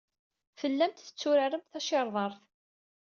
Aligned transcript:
Tellamt 0.59 0.97
tetturaremt 1.05 1.69
tacirḍart. 1.71 2.39